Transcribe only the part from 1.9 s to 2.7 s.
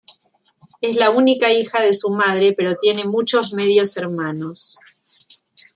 su madre,